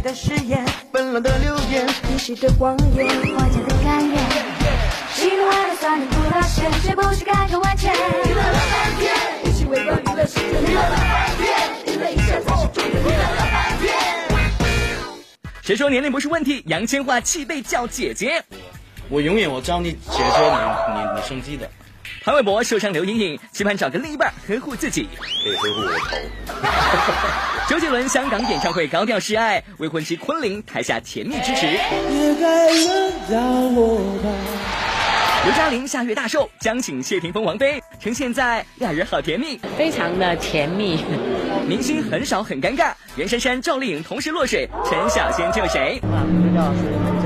[0.00, 4.18] 美的誓言，纷乱的流言，历史的光源，画家的甘愿。
[5.12, 6.22] 喜怒哀乐三人不
[7.12, 7.92] 是感慨万千？
[7.94, 11.44] 娱乐了半天，一起围观娱乐世界，娱乐了半天，
[11.84, 13.94] 娱乐一下才是重点，娱乐了半天。
[15.60, 16.62] 谁说年龄不是问题？
[16.64, 18.42] 杨千嬅气被叫姐姐。
[19.10, 20.40] 我永远我教你解决
[20.94, 21.70] 你你你生气的。
[22.22, 25.08] 潘玮柏受伤留阴影，期盼找个另一半呵护自己。
[25.42, 26.06] 可以呵护我的头。
[27.66, 31.66] 周杰伦香港演唱会高调示爱，未婚妻昆凌台下甜蜜支持。
[35.42, 41.02] 刘嘉玲下月大寿，将请谢霆锋、王菲呈现在俩人好甜蜜，非常的甜蜜。
[41.66, 45.98] 明星很少很尴尬，袁姗姗、赵丽颖同时落水，陈小仙救谁？
[46.02, 47.19] 不知道谁能救谁。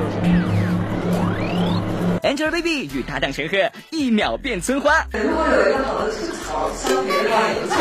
[2.25, 3.55] Angelababy 与搭档陈赫
[3.91, 5.05] 一秒变村花。
[5.11, 7.75] 如果有一个好的吐槽，的话也不错。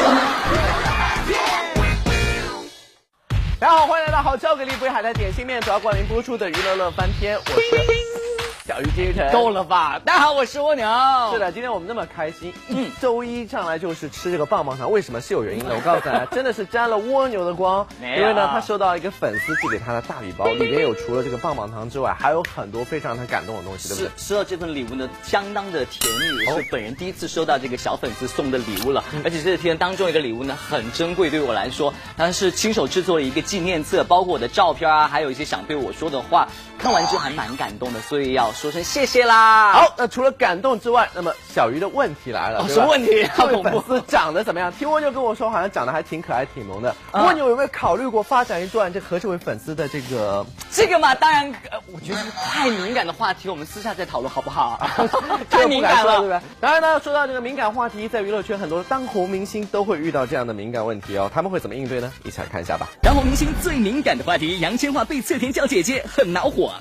[3.59, 8.34] 大家好，欢迎来到好笑给力不海的点心面主要冠名播出的娱乐乐翻天，我是。
[8.67, 10.01] 小鱼金晨，够了吧？
[10.03, 10.89] 大家好，我是蜗牛。
[11.35, 15.75] 是的，今天我们那么开心，一周一上来就是吃这个棒棒糖，为什么是有原因的？
[15.75, 17.87] 我告诉大家， 真的是沾了蜗牛的光。
[18.01, 24.11] 因为呢，他收到一个粉丝寄给他的大礼包，里面有除了这个棒棒糖之外，还有很多非常让他感动的东西，对不对？
[24.17, 29.05] 收到这份礼物呢，相当的甜蜜，是本人第一次收到这个小粉丝送的礼物了。
[29.25, 36.49] 而且这天当中一个礼物呢，很珍贵，对我来说，他是亲手制作了一个纪念册，包括我的照片啊，还有一些想对我说的话。
[36.77, 39.73] 看完之后还蛮感动的，所以要说声谢谢啦。
[39.73, 43.29] 好，那除了感动之外，那么小鱼的问题来了，什么问题？
[43.37, 44.73] 这位粉丝长得怎么样？
[44.73, 46.95] 听蜗牛跟我说，好像长得还挺可爱、挺萌的。
[47.13, 50.47] 蜗牛有没有考虑过发展一段这和这位粉丝的这个？
[50.71, 51.53] 这个嘛，当然，
[51.93, 54.81] 我觉得太敏感的话题，我们私下再讨论好不好？
[55.51, 56.41] 太敏感了，对不对？
[56.61, 62.13] 当然呢，说到这个敏感话题，在娱乐圈很多当红明星都会遇到这样的敏感问题哦，他们会怎么应对呢？
[62.25, 62.89] 一起来看一下吧。
[63.03, 66.73] 当红明星最敏感的话题，杨千嬅被侧田叫姐姐，很恼火。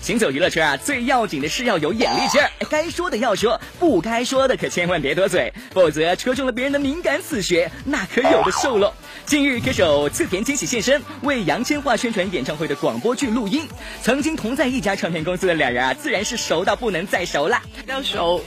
[0.00, 8.94] 行走娱乐圈啊，最要紧的是要有眼力劲儿，该说的要说，不该说的可千万别多嘴，否则戳中了别人的敏感死穴，那可有的受了。
[9.24, 13.68] 近日，歌手次田惊喜现身，为杨千嬅宣传演唱会的广播剧录音。
[14.02, 17.60] 曾经同在一家唱片公司的两人啊，自然是熟到不能再熟了。
[17.86, 18.44] 要熟，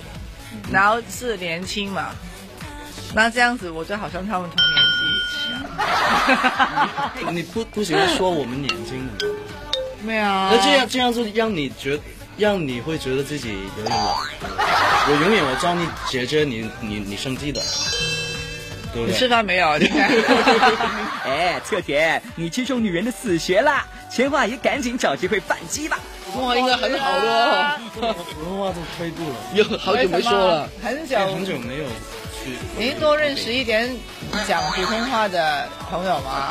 [0.72, 2.12] 然后是年轻嘛，
[3.14, 4.90] 那这样子我就好像他们同年纪。
[7.34, 9.12] 你不不喜欢说我们年轻吗？
[10.02, 10.24] 没有。
[10.24, 12.00] 那这样这样就让你觉，
[12.38, 14.18] 让你会觉得自己有点老。
[15.12, 17.62] 我永远我叫你姐姐你你你生气的，
[18.94, 19.12] 对不对？
[19.12, 19.68] 你吃饭没有？
[21.26, 23.86] 哎，侧田，你击中女人的死穴啦！
[24.12, 26.00] 千嬅也赶紧找机会反击吧。
[26.26, 27.80] 普通话应该很好的。
[27.96, 31.84] 普通话都退步了，有好久没说了，很久很久没有
[32.44, 32.58] 去。
[32.78, 33.96] 您多认识一点
[34.48, 36.50] 讲普通话的朋友吗？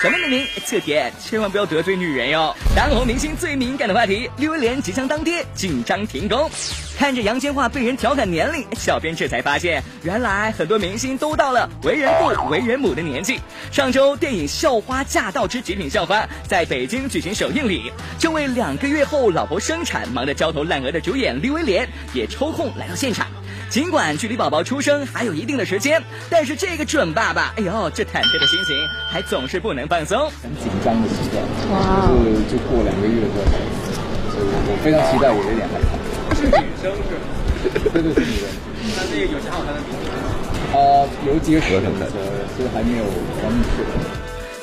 [0.00, 2.54] 什么的您，侧田，千万不要得罪女人哟。
[2.76, 6.48] 当红明星最敏感的话题，刘威廉即将当爹，紧张停工。
[6.96, 13.40] 看着杨千嬅被人调侃年龄，小编这才发现，原来很多明星都到了为人父、为人母的年纪。
[13.72, 23.26] 上周电影《校花驾到之极品校花》在北京举行首映礼，正为两个月后老婆生产忙得焦头烂额的主演刘威廉也抽空来到现场。
[23.70, 28.74] 尽管距离宝宝出生还有一定的时间，但是这个准爸爸，哎呦，这忐忑的心情
[29.10, 30.18] 还总是不能放松。
[30.42, 31.44] 很紧张的时段，
[32.08, 33.52] 就是就过两个月之后，
[34.32, 35.92] 所以我非常期待我有点害怕。
[36.34, 37.28] 是女生是吗？
[37.92, 38.48] 对对是女生。
[38.96, 40.16] 那那个有想好她的名字吗？
[40.72, 42.08] 啊，有几个选择的，
[42.56, 43.92] 其实还没有完全确定。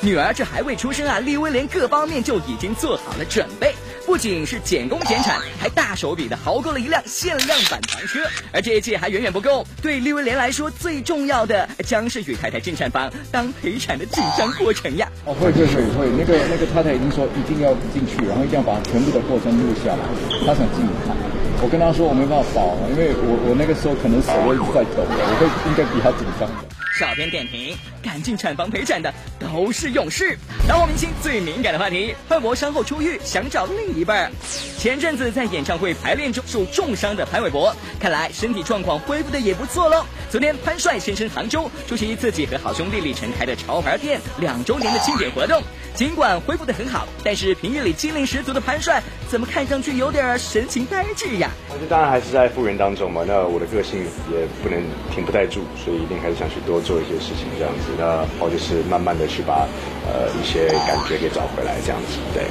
[0.02, 3.72] 女儿这还未出生啊，利威廉各方面就已经做好了准备，
[4.06, 8.20] 不仅是减工减产，还大手笔的豪购了一辆限量版房车。
[8.52, 15.10] 而这一切还远远不够，对利威廉来说，最重要的将是与太太进产房当陪产的紧张过程呀。
[15.24, 20.02] 哦，会会会会，那个那个太太已经说一定要进去，然后一定要把全部的过程录下来，
[20.46, 21.16] 她想进去看。
[21.60, 26.62] 我跟她说我没办法保，因为我我那个时候可能手会在抖，我会应该比她紧张的。
[26.98, 30.38] 小编点评：赶进产房陪产的都是勇士。
[30.66, 34.32] 当红明星最敏感的话题，潘玮柏伤后出狱，想找另一半。
[34.78, 40.06] 前阵子在演唱会排练中受重伤的潘玮柏，看来身体状况恢复的也不错喽。
[40.30, 45.62] 昨天潘帅现身杭州，出席自己和好兄弟李晨开的潮牌店两周年的庆典活动。
[45.94, 51.50] 尽管恢复的很好，但是平日里精灵十足的潘帅，怎么看上去有点神情呆滞呀？
[51.80, 53.24] 这当然还是在复原当中嘛。
[53.26, 54.00] 那我的个性
[54.30, 54.82] 也不能
[55.14, 56.82] 停不待住，所以一定还是想去多。
[56.86, 59.66] 做一些事情这样子，那或者是慢慢的去把
[60.06, 62.18] 呃一些感觉给找回来，这样子。
[62.32, 62.44] 对，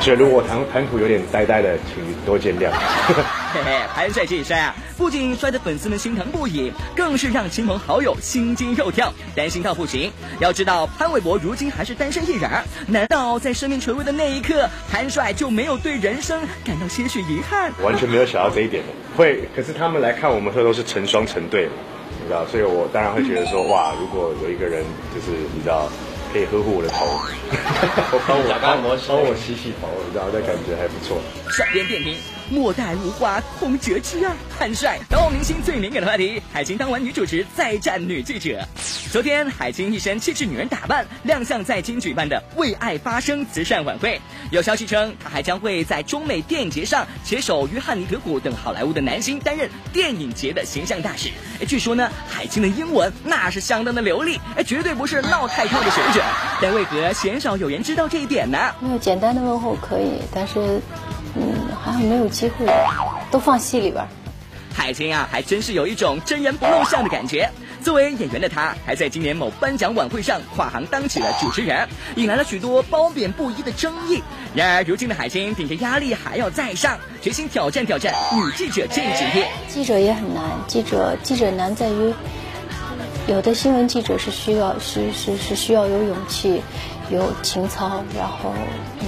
[0.00, 2.70] 所以如果谈谈吐有点呆呆的，请多见谅。
[3.52, 10.10] 嘿嘿，潘帅这一摔啊，不仅摔得粉丝们心疼不已，更是让亲朋好友心惊肉跳，担心到不行。
[10.40, 12.50] 要知道，潘玮柏如今还是单身一人，
[12.86, 17.70] 难道在生命垂危的那一刻，潘帅就没有对人生感到些许遗憾？
[17.82, 19.46] 完全没有想到这一点的，会。
[19.54, 21.68] 可是他们来看我们的时候都是成双成对，
[22.28, 24.84] 知道，所以我当然会觉得说， 哇，如果有一个人
[25.14, 25.88] 就是你知道。
[26.30, 31.16] 可以呵护我的头，我 帮我帮我帮我洗洗头，你知道，那感觉还不错。
[31.72, 32.14] 点评：
[32.50, 34.34] 莫待无花空折枝啊！
[34.58, 36.42] 潘帅，当红明星最敏感的话题。
[36.50, 38.66] 海清当完女主持，再战女记者。
[39.12, 44.18] 昨天，海清一身气质女人打扮亮相在京举办的“为爱发声”慈善晚会。
[44.50, 51.28] 有消息称，她还将会在中美电影节上携手约翰尼·德普等好莱坞的男星，担任电影节的形象大使。
[51.60, 56.24] 哎，据说呢，海清的英文那是相当的流利，哎，绝对不是闹太套的水准。
[56.62, 58.58] 但为何鲜少有人知道这一点呢？
[58.80, 60.80] 没有简单的问候可以，但是，
[62.00, 62.66] 没有机会，
[63.30, 64.04] 都放戏里边。
[64.74, 67.50] 海清啊，还真是有一种真人不露相的感觉。
[67.82, 74.22] 作为演员的她，还在今年某颁奖晚会上跨行当起了主持人，引来了许多褒贬不一的争议。
[74.54, 79.48] 然而，如今的海清顶着压力还要再上，决心挑战挑战女记者这一职业。
[79.68, 82.12] 记者也很难，记者记者难在于。
[83.26, 86.62] 有的新闻记者是需要是是是需要有勇气，
[87.10, 88.54] 有情操，然后
[89.00, 89.06] 嗯，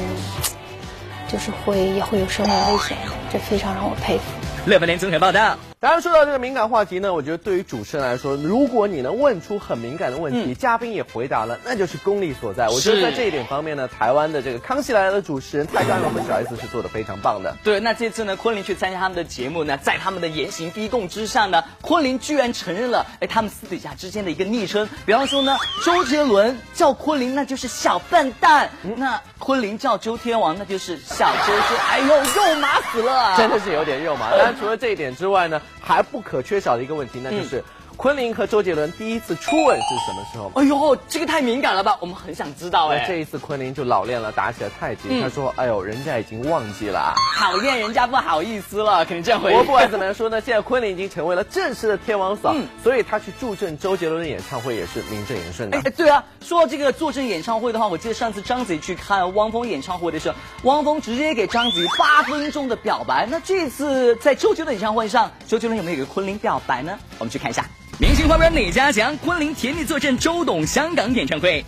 [1.30, 2.96] 就是会也会有生命危险，
[3.32, 4.24] 这非常让我佩服。
[4.66, 5.56] 乐福联综合报道。
[5.82, 12.68] 当然，说到这个敏感话题呢，我觉得对于主持人来说，如果你能问出很敏感的问题，嘉宾也回答了，那就是功力所在。
[12.68, 17.56] 我觉得在这一点方面呢，台湾的这个《康熙来了》的主持人泰山我们小 S 是做的非常棒的。
[17.64, 24.86] 对，那这次呢，昆凌去参加他们的节目呢，在他们的严刑逼供之下呢，昆凌居然承认了，哎，他们私底下之间的一个昵称。
[25.06, 31.76] 比方说呢，周杰伦叫昆凌那就是小笨蛋，那昆凌叫周天王那就是小周周。
[31.88, 34.28] 哎呦，肉麻死了，真的是有点肉麻。
[34.32, 35.58] 当然，除了这一点之外呢。
[35.80, 37.64] 还不可缺少的一个问题，那就是。
[37.96, 40.50] 昆凌和周杰伦第一次初吻是什么时候？
[40.54, 41.98] 哎呦，这个太敏感了吧！
[42.00, 43.04] 我们很想知道哎。
[43.06, 45.20] 这一次昆凌就老练了，打起了太极。
[45.20, 55.78] 他说：“哎呦，人家已经忘记了，讨厌人家不好意思了，肯定这样回。”我不管怎么样说呢，现在昆凌已经成为了正式的天王嫂，所以他去助阵周杰伦的演唱会也是名正言顺的。
[55.80, 63.26] 哎，对啊，说到这个助阵演唱会的话，我记得上次章子怡去看汪峰演唱会的时候，汪峰直接给章子怡八分钟的表白。
[63.30, 66.96] 那这次在周杰伦演唱会上，周杰伦有没有给昆凌表白呢？
[67.18, 67.66] 我们去看一下。
[67.98, 69.16] 明星花边哪家强？
[69.16, 71.64] 昆凌甜蜜坐镇周董香港演唱会。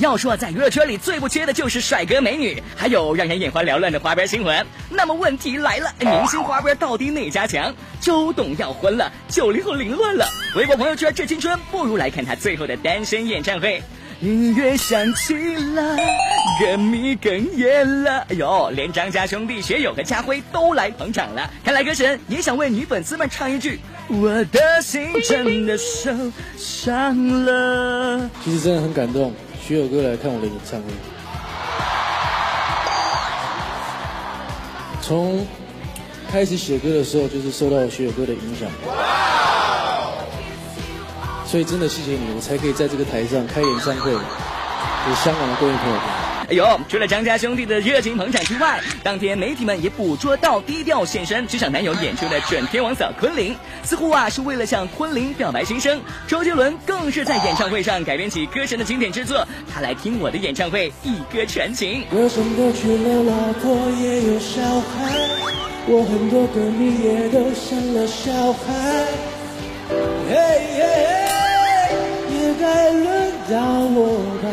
[0.00, 4.66] 要说在娱乐圈里最不缺的就是帅哥美女，还有让人眼花缭乱的花边新闻。
[4.88, 7.74] 那么问题来了，明星花边到底哪家强？
[8.00, 10.26] 周董要婚了，九零后凌乱了。
[10.56, 13.82] 微博朋友圈致青春，不如来看他最后的单身演唱会。
[14.20, 15.96] 音乐响起了，
[16.58, 18.20] 歌迷哽咽了。
[18.30, 21.50] 哎呦，连张家兄弟学友和家辉都来捧场了。
[21.62, 23.78] 看来歌神也想为女粉丝们唱一句。
[24.08, 26.10] 我的心真的受
[26.56, 28.30] 伤了。
[28.42, 30.86] 其实真的很感动，学友哥来看我的演唱会。
[35.02, 35.46] 从
[36.32, 38.66] 开始写歌的时候，就是受到学友哥的影响。
[41.46, 45.96] 所以真的谢谢你，我才可以在这个台上开演唱会，给香港的各位朋友。
[46.48, 56.00] 哎呦，除了张家兄弟的热情捧场之外，当天媒体们也捕捉到低调现身职场男友演出的准天王嫂昆凌，似乎啊是为了向昆凌表白心声。
[56.28, 62.04] 周杰伦更是在演唱会上改编起歌神的经典之作，他来听我的演唱会一歌传情。
[62.10, 65.14] 歌神都娶了老婆也有小孩，
[65.86, 69.06] 我很多歌迷也都生了小孩，
[70.28, 70.75] 嘿
[72.60, 74.48] 该轮到我吧。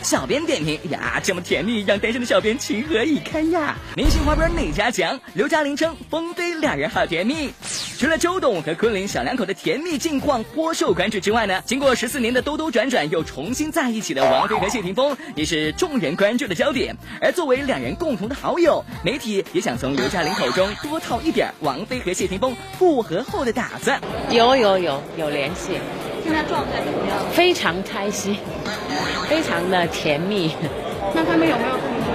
[0.00, 3.76] 小编点评呀，这么甜蜜，让单身的小编情何以堪呀！
[3.94, 5.20] 明星花边哪家强？
[5.34, 7.52] 刘嘉玲称风飞两人好甜蜜。
[7.98, 16.96] 除了周董和昆凌小两口的甜蜜近况颇受关注之外呢，经过十四年的兜兜转转又重新在一起的王菲和谢霆锋也是众人关注的焦点。
[17.20, 24.00] 而作为两人共同的好友，媒体也想从刘嘉玲口中多套一点王菲和谢霆锋复合后的打算。
[24.30, 25.72] 有有有有联系。
[26.28, 27.18] 现在状态怎么样？
[27.32, 28.36] 非常开心，
[29.30, 30.54] 非常的甜蜜。
[31.14, 32.14] 那他们有没有跟你说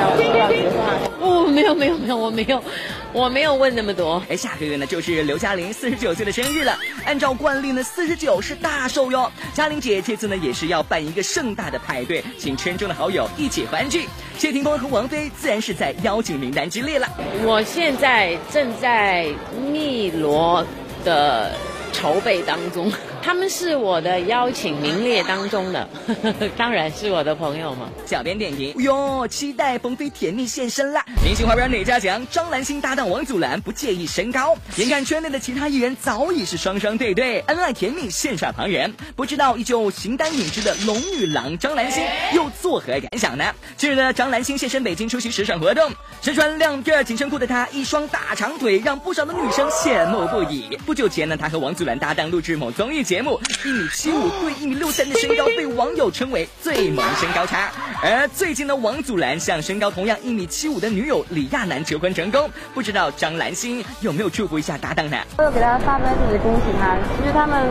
[0.00, 0.94] 他们要话？
[1.20, 2.64] 哦，没有没有没有，我没有，
[3.12, 4.22] 我没有问那么多。
[4.30, 6.78] 哎，下个月呢就是刘嘉玲四十九岁的生日了。
[7.04, 9.30] 按照惯例呢，四十九是大寿哟。
[9.52, 14.08] 嘉玲姐这次呢也是要办一个盛大的派对，请圈中的好友一起欢聚。
[14.38, 17.06] 谢霆锋和王菲自然是在邀请名单之列了。
[17.44, 19.26] 我现在正在
[19.70, 20.64] 汨罗
[21.04, 21.52] 的。
[21.92, 22.90] 筹备当中，
[23.22, 25.88] 他们是我的邀请名列当中的，
[26.56, 27.88] 当然是我的朋友嘛。
[28.06, 31.04] 小编点评：哟，期待冯飞甜蜜现身啦！
[31.24, 32.26] 明星花边哪家强？
[32.30, 38.92] 张兰心搭档王祖蓝不介意身高，眼看圈内的其他艺人早已是双双对对，恩爱甜蜜羡煞旁人。
[39.14, 42.02] 不知道依旧形单影只的龙女郎张兰心
[42.34, 43.44] 又作何感想呢？
[43.76, 50.76] 近日呢，张兰心现身北京出席时尚活动，身穿亮片紧身裤的她，一双大长腿让不少的女生羡慕不已。
[50.86, 57.68] 不久前呢，她和王祖蓝搭档录制某综艺节目，一米七五对一米六三的身高被网友称为最萌身高差。
[58.04, 65.16] 而最近呢，王祖蓝向身高同样一米七五的女友李亚男求婚成功，不知道张兰心有没有祝福一下搭档呢？
[65.38, 67.66] 我有给他发短信恭喜他，其实他们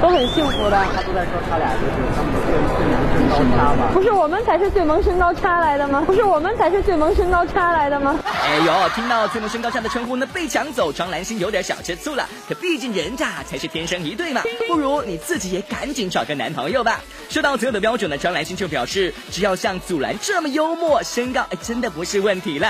[0.00, 0.82] 都很幸福的。
[0.96, 3.90] 他都在说他俩就是他们最最萌身高差吧？
[3.92, 6.02] 不是我们才是最萌身高差来的吗？
[6.06, 8.18] 不是我们才是最萌身高差来的吗？
[8.24, 12.26] 哎呦，听到最萌身高差的称呼呢被抢走，张兰心有点小吃醋了。
[12.48, 17.00] 可毕竟人家才是天生一对嘛，不如你自己也赶紧找个男朋友吧。
[17.28, 22.68] 说到择偶的标准呢，张兰心就表示，只要像祖蓝这么幽默，身高哎真的不是问题了。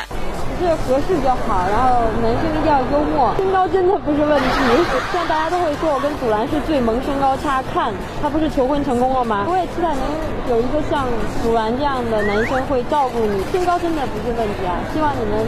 [0.58, 4.48] 是合适就好，然后男生一定要幽默，身高真的不是问题。
[5.12, 7.92] 现在大家都会说我跟祖蓝是最萌身高差，看
[8.22, 9.44] 他不是求婚成功了吗？
[9.46, 10.00] 我也期待能
[10.48, 11.06] 有一个像
[11.44, 14.80] 祖蓝这样的男生会照顾你，身高真的不是问题啊！
[14.94, 15.44] 希望你们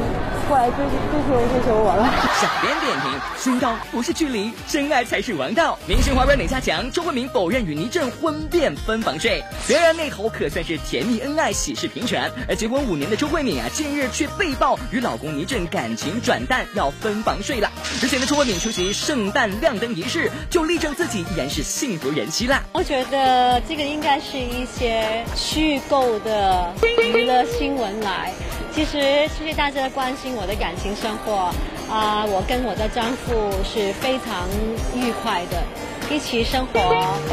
[0.49, 2.05] 过来追追求追求我了。
[2.43, 5.79] 小编点评：身高不是距离，真爱才是王道。
[5.87, 6.91] 明星花边哪家强？
[6.91, 12.29] 周慧敏否认与倪震婚变分房睡，虽然那头可算是甜蜜恩爱，喜事频传。
[12.49, 17.71] 而结婚五年的周慧敏啊，近日却被曝与老公倪震感情转淡，要分房睡了。
[18.01, 22.65] 之前的周慧敏出席圣诞亮灯仪式，就力证自己依然是幸福人妻啦。
[22.73, 26.75] 我觉得这个应该是一些虚构的
[27.15, 28.33] 娱乐新闻来。
[28.75, 31.53] 其实谢谢大家的关心我的感情生活
[31.93, 34.49] 啊、我跟我的丈夫是非常
[34.97, 35.63] 愉快的，
[36.11, 36.81] 一起生活。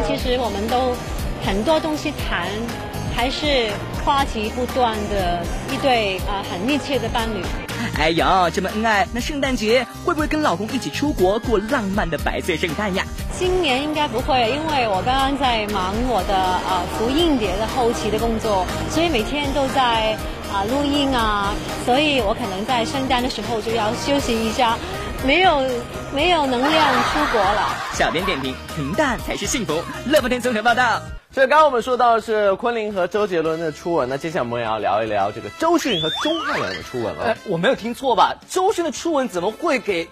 [0.06, 0.94] 其实我们都
[1.46, 2.50] 很多东西谈，
[3.16, 3.72] 还是
[4.04, 7.42] 话题不断的一对啊、很密切的伴侣。
[7.98, 13.06] 哎呦，这么恩爱，那圣诞节会不会跟老公一起出国过浪漫的百岁圣诞呀？
[13.38, 20.18] 今年应该不会，因为我刚刚在忙我的呃福音碟的后期的工作，所以每天都在
[20.52, 21.54] 啊、录音啊，
[21.86, 24.78] 所以我可能在圣诞的时候就要休息一下，
[25.26, 25.62] 没有
[26.14, 27.70] 没有能量出国了。
[27.94, 29.82] 小编点评：平淡才是幸福。
[30.08, 31.00] 乐不天综合报道。
[31.32, 38.36] 所以刚刚我们说到的是昆凌和周杰伦的初吻，那接下来我们也要聊一聊这个周迅和钟汉良的初吻了哎。，我没有听错吧？
[38.50, 40.10] 周迅的初吻怎么会给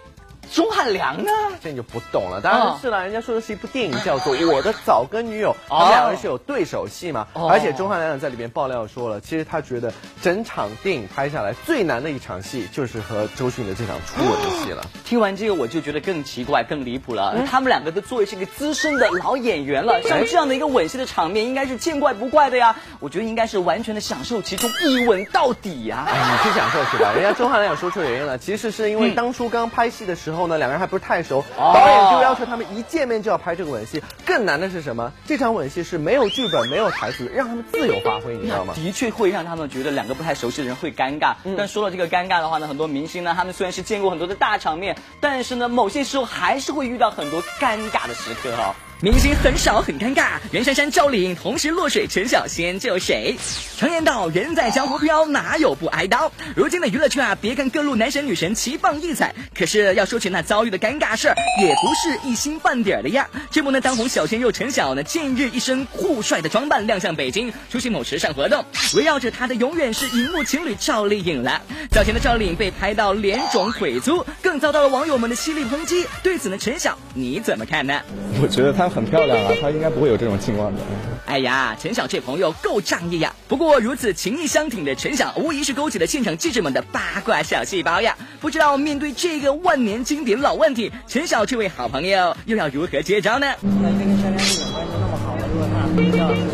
[0.54, 1.32] 钟汉良呢？
[1.62, 14.86] 这你就不懂了，当然是了，人家说的是一部电影叫做《我的早更女友》，他哦们两个人是有对手戏嘛，哦而且钟汉良在里面爆料说了，其实他觉得整场电影拍下来最难的一场戏就是和周迅的这场初吻的戏了。
[15.06, 17.36] 听完这个我就觉得更奇怪、更离谱了。
[17.50, 22.76] 他们两个都作为是一个资深的老演员了，像这样的一个吻戏的场面，应该是见怪不怪的呀。
[23.00, 26.06] 我觉得应该是完全的享受其中，一吻到底呀。
[26.08, 27.12] 哎，你去享受去吧。
[27.14, 34.04] 人家钟汉良有说出原因了，其实是因为当初刚拍戏的时候呢，两个人还不是太熟，哦导演就要求他们一见面就要拍这个吻戏。
[34.26, 35.12] 更难的是什么？
[35.26, 38.74] 这场吻戏是没有剧本、没有台词，让他们自由发挥，你知道吗？
[38.76, 41.34] 的确会让他们觉得两个不太熟悉的人会尴尬。
[41.58, 53.38] 但说到这个尴尬的话呢，很多明星呢，他们虽然是见过很多的大场面，但是呢，某些时候还是会遇到很多尴尬的时刻哈、明星很少很尴尬，袁姗姗、赵丽颖同时落水，陈小仙救谁？
[53.78, 56.32] 常言道，人在江湖飘，哪有不挨刀？
[56.56, 63.30] 如今的娱乐圈啊，别看各路男神女神齐放异彩，可是要说起那遭遇的尴尬事儿，也不是一星半点的呀。
[63.52, 71.62] 这不呢，当红小鲜肉陈晓呢，近日一身酷帅的装扮亮相北京，出席某时尚活动，围绕着他的永远是荧幕情侣赵丽颖了。
[71.92, 76.08] 早前的赵丽颖被拍到脸肿腿粗，更遭到了网友们的犀利抨击。
[76.24, 78.02] 对此呢，陈晓你怎么看呢？
[78.42, 80.82] 我觉得他她很漂亮啊， 他应该不会有这种情况的。
[81.26, 83.34] 哎呀，陈晓这朋友够仗义呀！
[83.50, 88.16] 不过如此情义相挺的陈晓，无疑是勾起了现场记者们的八卦小细胞呀。
[88.40, 93.48] 不知道面对这个万年经典老问题，陈晓这位好朋友又要如何接招呢？
[93.62, 96.47] 那一个跟山田女关系那么好了，如果他俩睡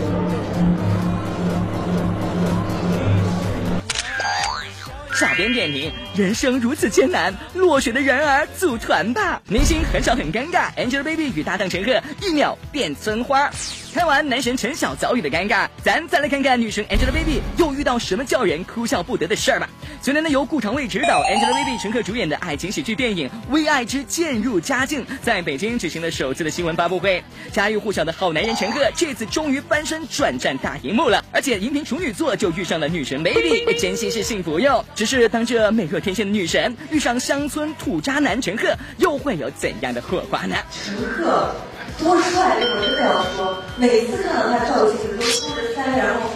[5.24, 9.42] 小编点评：人生如此艰难，落选的人儿组团吧。
[9.48, 13.50] 明星很少很尴尬，Angelababy 与搭档陈赫一秒变村花。
[13.94, 19.70] 看完男神陈晓遭遇的尴尬，咱再来看看女神 Angelababy 又遇到什么叫人哭笑不得的事儿吧。
[20.02, 27.24] 昨天呢，由顾长卫执导，Angelababy 陈赫主演的爱情喜剧电影《为爱之渐入佳境》在北京举行了首次的新闻发布会。
[27.52, 34.84] 家喻户晓的好男人陈赫这次终于翻身转战大荧幕了，而且荧屏处女座就遇上了女神 Baby，真心是幸福哟。
[34.96, 40.56] 只是当这美若天仙的女神遇上乡村土渣男陈赫，又会有怎样的火花呢？
[40.84, 41.56] 陈赫
[42.00, 42.58] 多帅！
[42.60, 46.30] 这会儿真的要说，每次看到他照镜子都梳着腮，然后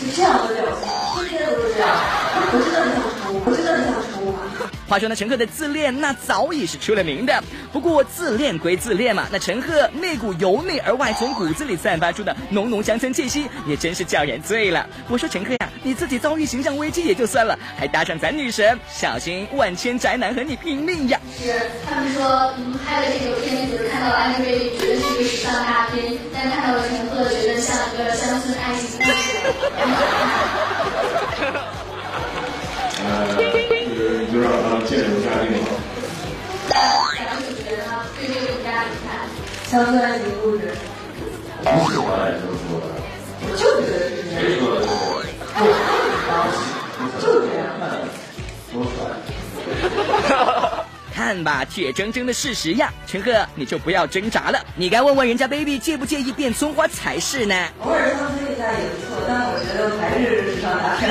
[0.00, 1.88] 就这样的表情，天天都是这样。
[2.50, 4.67] 我真的很想抽，我真的很想抽啊！
[4.88, 7.44] 话说呢，陈赫的自恋那早已是出了名的。
[7.72, 14.88] 不过自恋归自恋嘛，那陈赫那股由内而外从骨子里散发出的浓浓乡村气息，也真是叫人醉了。
[15.08, 21.20] 我说陈赫呀，你自己遭遇形象危机也就算了，还搭上咱女神，小心万千宅男和你拼命呀！
[21.38, 21.52] 是
[21.86, 30.57] 他们说，你们，拍了这个片子，看到了安德烈觉得是一个时尚大片，但看到了陈赫，觉得像一个乡村爱情故事。
[39.70, 40.72] 乡村爱情故事，
[41.62, 42.88] 不喜欢爱情故事，
[43.42, 44.40] 我就觉得是这样。
[44.40, 44.82] 谁说的？
[47.20, 47.68] 就这样。
[48.72, 48.98] 多帅！
[51.14, 57.54] 看吧，铁铮铮的事实呀，陈赫你就不要挣扎了，你该问问人家 baby 介不介意变村花才是呢。
[57.82, 61.10] 偶尔乡村一下也不错，但我觉得还是时尚大片。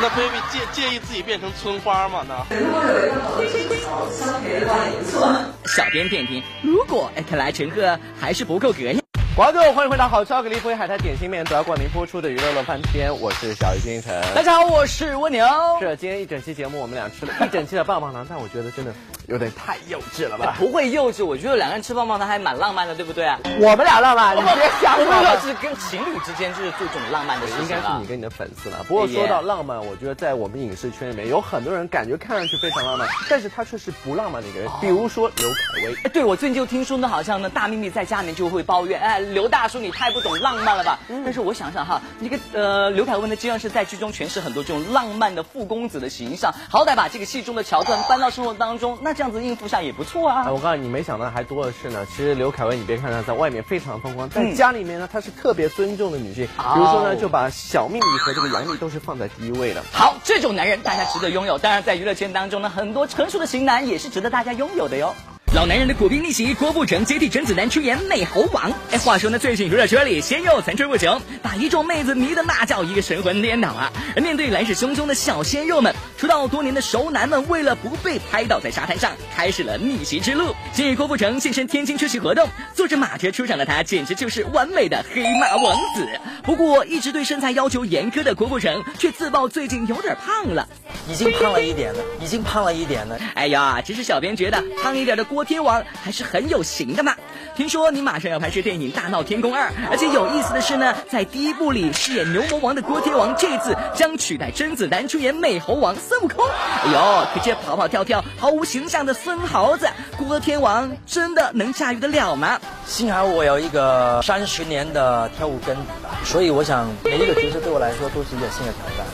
[0.00, 2.26] 那 baby 介介意自己变成村花吗？
[2.28, 5.32] 那如果有一个好的技巧相陪的话也不错。
[5.76, 8.98] 小编点评：如果哎，看来陈赫还是不够格呀。
[9.36, 14.20] 观众欢迎回到好吃奥格力福海苔点心面主要冠名播出的娱乐乐翻天，我是小鱼金晨。
[14.34, 15.46] 大家好，我是蜗牛。
[15.78, 18.92] 是今天一整期节目，我们俩吃了一整期的棒棒糖，但我觉得真的
[19.28, 20.56] 有点太幼稚了吧？
[20.58, 23.38] 不会幼稚，我觉得两个人吃棒棒糖还蛮浪漫的，对不对啊？
[23.60, 25.04] 我们俩浪漫，你别瞎说。
[25.06, 28.82] 我是跟情侣之间就是做这种浪漫的事情应该是你跟你的粉丝了。
[28.88, 34.70] 不过说到浪漫，我觉得在我们影视圈里面有很多人感觉看上去非常浪漫，但是他却是不浪漫的一个人。
[34.80, 35.94] 比如说刘恺威。
[36.04, 40.98] 哎，对我最近就听说呢，好像呢大幂幂在家里面就会抱怨，哎，刘大叔你太不懂浪漫了吧？
[41.22, 50.48] 但是我想想哈，那个呃刘恺威呢，经常是在剧中诠释很多这种浪漫的富公子的形象，好歹把这个戏中的桥段搬到生活当中，那这样子应付下也不错啊。
[50.48, 52.06] 我告诉你，没想到还多的是呢。
[52.06, 56.46] 其实刘恺威，你别看他在外面非常风光，在家里面呢，他是特别尊重的女性。
[56.46, 59.82] 比如说呢，就把小秘密和这个杨幂都是放在第一位的。
[59.90, 61.58] 好，这种男人大家值得拥有。
[61.58, 65.12] 当然，在娱乐圈当中呢，很多成熟的型男也是值得大家拥有的哟。
[65.54, 68.70] 老男人的苦兵逆袭，郭富城接替甄子丹出演美猴王。
[68.92, 73.90] 哎，话说呢，最近娱乐圈里鲜肉层出不穷，把一众妹子迷得那叫一个神魂颠倒啊！
[74.14, 80.54] 而面对来势汹汹的小鲜肉们，出道多年的熟男们为了不被拍倒在沙滩上，开始了逆袭之路。
[80.74, 86.06] 近日，郭富城现身天津出席活动，坐着马车出场的他，简直就是完美的黑马王子。
[86.44, 90.68] 不过，一直对身材要求严苛的郭富城，却自曝最近有点胖了，
[91.08, 93.18] 已经胖了一点了，已经胖了一点了。
[93.34, 95.37] 哎呀，只是小编觉得胖一点的郭。
[95.38, 97.14] 郭天王还是很有型的嘛！
[97.54, 106.44] 听说你马上要拍摄电影《大闹天宫二》，而且有意思的是呢，在第一部里饰演牛魔王的郭天王，这次将取代甄子丹出演美猴王孙悟空。
[106.44, 112.60] 哎呦，可这跑跑跳跳毫无形象的孙猴子，郭天王真的能驾驭得了吗？
[112.84, 115.82] 幸好我有一个三十年的跳舞根底，
[116.24, 119.06] 所以我想每一个角色对我来说都是一个新的挑战，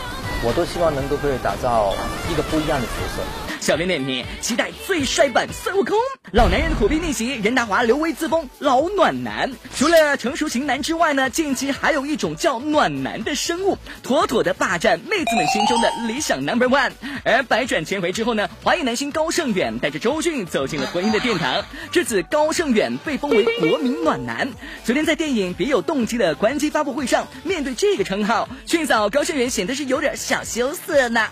[0.43, 1.93] 我都希望能够可以打造
[2.33, 3.44] 一个不一样的角色。
[3.65, 5.97] 小编点评：期待最帅版孙悟空。
[6.33, 9.51] 老男人的苦逼逆袭，任达华、刘威自封老暖男。
[9.75, 16.93] 除了成熟型男之外呢，近期还有一种叫暖男的生物，妥妥的霸占妹子们心中的理想 number one。
[17.25, 21.65] 而百转千回之后呢，华裔男星高胜远带着周迅走进了婚姻的殿堂。
[21.91, 24.51] 至此，高胜远被封为国民暖男。
[24.85, 31.31] 昨天在电影《别有动机》的关机发布会上，面对这个称号，迅嫂高胜远显得是有点小羞涩呢。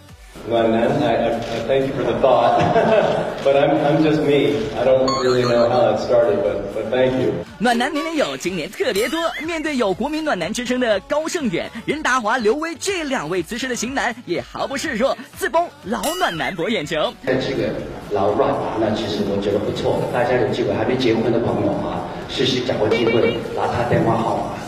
[0.49, 2.59] 暖男，I, I, I thank you for the thought,
[3.45, 4.57] but I'm, I'm just me.
[4.77, 7.33] I don't really know how it started, but, but thank you.
[7.59, 9.21] 暖男年年有，今年特别多。
[9.47, 17.15] 面对有国民暖男之称的高胜远、任达华、刘威这两位资深的型男，也毫不示弱，自封老暖男博眼球。
[17.25, 17.69] 这个
[18.11, 20.03] 老暖那，其实我觉得不错。
[20.13, 24.59] 大家有机会还没结婚的朋友啊，试试找个机会拿他电话号码，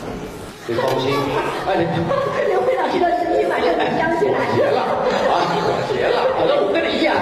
[0.69, 1.11] 别放心。
[1.67, 1.75] 哎，
[2.47, 4.45] 刘辉老师的身体马上能响起来。
[4.71, 4.81] 了
[5.35, 5.51] 啊！
[5.93, 7.15] 结了，反正我跟你一样，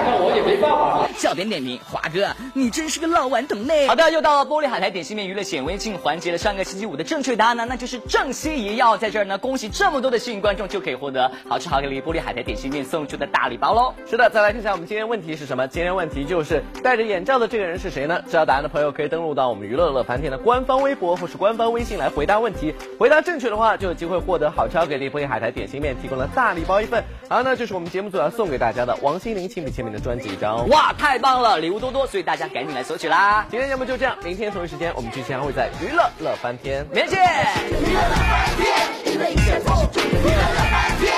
[0.63, 0.92] 那我也没办法了。
[1.23, 3.73] 小编点名华哥，你真是个老顽童呢。
[3.87, 6.37] 好的，又到了玻璃海苔点心面娱乐显微镜环节了。
[6.37, 8.75] 上个星期五的正确答案呢，那就是郑希怡。
[8.75, 13.93] 要在这儿呢，恭喜这么多的幸运观众，就可以获得好吃好给力玻璃海苔点心面送出的大礼包喽。
[14.05, 15.65] 是的，再来看一下我们今天问题是什么？
[15.65, 18.21] 今天问题就是戴着眼罩的这个人是谁呢？
[18.27, 22.75] 知道答案的朋友可以登录到我们娱乐乐翻天的官方微博或是官方微信来回答问题。
[22.99, 27.01] 回答正确的话，就有机会获得好吃好给力玻璃海苔点心面提供的大礼包一份。
[27.29, 30.67] 好，那就是我们节目组要送给大家的王心凌亲笔签名的专辑一张。
[30.67, 33.45] 哇，太棒了，礼物多多，所以大家赶紧来索取啦！
[33.49, 37.19] 今天节目就这样，明天同一时间我们继续还会在娱乐乐翻天，明天见。
[37.69, 38.65] 娱乐乐翻天，
[39.05, 41.12] 娱乐一切都是娱乐乐翻天。